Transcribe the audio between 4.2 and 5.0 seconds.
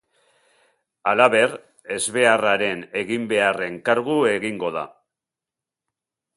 egingo da.